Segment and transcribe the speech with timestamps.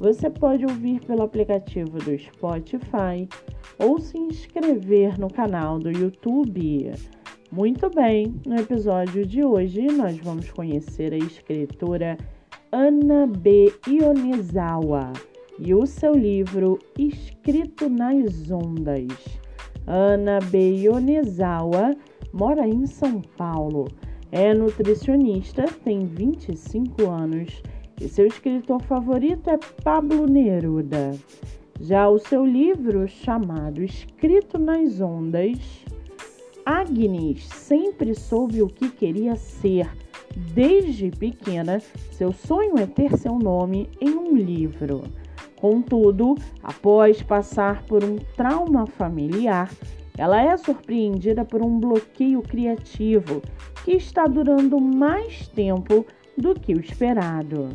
[0.00, 3.28] você pode ouvir pelo aplicativo do Spotify
[3.78, 6.90] ou se inscrever no canal do YouTube.
[7.52, 12.16] Muito bem, no episódio de hoje nós vamos conhecer a escritora
[12.72, 13.74] Ana B.
[13.86, 15.12] Ionizawa
[15.58, 19.38] e o seu livro Escrito nas Ondas.
[19.86, 20.76] Ana B.
[20.76, 21.94] Ionizawa
[22.32, 23.86] mora em São Paulo,
[24.32, 27.62] é nutricionista, tem 25 anos
[28.00, 31.14] e seu escritor favorito é Pablo Neruda.
[31.80, 35.58] Já o seu livro, chamado Escrito nas Ondas,
[36.64, 39.90] Agnes sempre soube o que queria ser.
[40.54, 41.80] Desde pequena,
[42.12, 45.02] seu sonho é ter seu nome em um livro.
[45.56, 49.70] Contudo, após passar por um trauma familiar,
[50.16, 53.42] ela é surpreendida por um bloqueio criativo
[53.84, 57.70] que está durando mais tempo do que o esperado.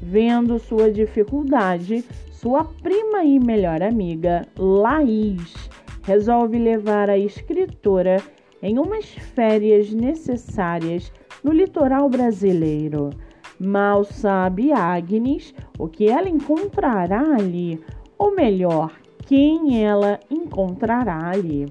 [0.00, 5.70] Vendo sua dificuldade, sua prima e melhor amiga, Laís,
[6.02, 8.22] resolve levar a escritora
[8.62, 13.10] em umas férias necessárias no litoral brasileiro.
[13.58, 17.82] Mal sabe Agnes o que ela encontrará ali,
[18.18, 18.92] ou melhor,
[19.26, 21.66] quem ela encontrará ali.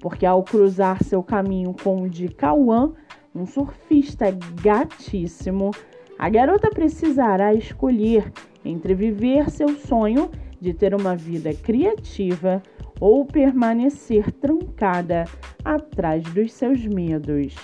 [0.00, 2.92] Porque ao cruzar seu caminho com o de Cauã,
[3.34, 4.26] um surfista
[4.62, 5.70] gatíssimo,
[6.18, 8.32] a garota precisará escolher
[8.64, 12.60] entre viver seu sonho de ter uma vida criativa
[13.00, 15.26] ou permanecer trancada
[15.64, 17.54] atrás dos seus medos.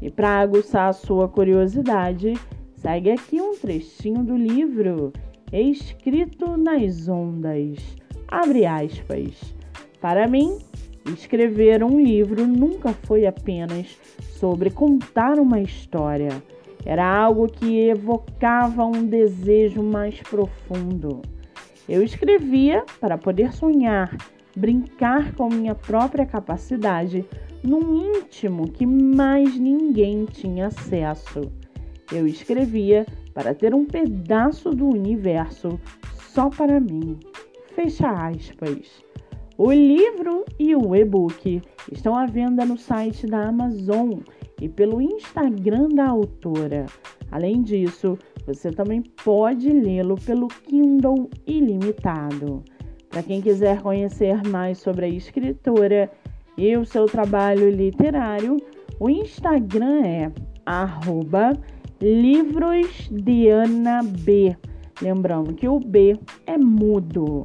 [0.00, 2.32] E para aguçar a sua curiosidade,
[2.74, 5.12] segue aqui um trechinho do livro
[5.52, 7.78] Escrito nas Ondas.
[8.26, 9.54] Abre aspas.
[10.00, 10.58] Para mim,
[11.12, 13.98] escrever um livro nunca foi apenas
[14.38, 16.42] sobre contar uma história
[16.84, 21.22] era algo que evocava um desejo mais profundo.
[21.88, 24.16] Eu escrevia para poder sonhar,
[24.56, 27.24] brincar com minha própria capacidade
[27.62, 31.50] num íntimo que mais ninguém tinha acesso.
[32.12, 35.80] Eu escrevia para ter um pedaço do universo
[36.12, 37.18] só para mim.
[37.74, 39.02] Fecha aspas.
[39.56, 44.18] O livro e o e-book estão à venda no site da Amazon
[44.60, 46.86] e pelo Instagram da autora.
[47.30, 52.62] Além disso, você também pode lê-lo pelo Kindle Ilimitado.
[53.08, 56.10] Para quem quiser conhecer mais sobre a escritora
[56.56, 58.56] e o seu trabalho literário,
[59.00, 60.32] o Instagram é
[62.00, 62.96] livrosdianab.
[65.00, 66.16] Lembrando que o B
[66.46, 67.44] é mudo.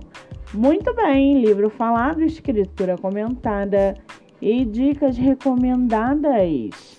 [0.54, 3.96] Muito bem, livro falado, escritura comentada
[4.42, 6.99] e dicas recomendadas.